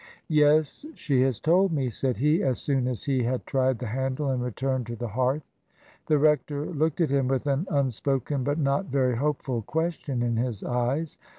"Yes: 0.27 0.83
she 0.95 1.21
has 1.21 1.39
told 1.39 1.71
me," 1.71 1.91
said 1.91 2.17
he, 2.17 2.41
as 2.41 2.57
soon 2.59 2.87
as 2.87 3.03
he 3.03 3.21
had 3.21 3.45
tried 3.45 3.77
the 3.77 3.85
handle 3.85 4.29
and 4.31 4.41
returned 4.41 4.87
to 4.87 4.95
the 4.95 5.09
hearth. 5.09 5.43
The 6.07 6.17
rector 6.17 6.65
looked 6.65 6.99
at 7.01 7.11
him 7.11 7.27
with 7.27 7.45
an 7.45 7.67
unspoken 7.69 8.43
but 8.43 8.57
not 8.57 8.87
very 8.87 9.15
hopeful 9.17 9.61
question 9.61 10.23
in 10.23 10.37
his 10.37 10.63
eyes. 10.63 11.19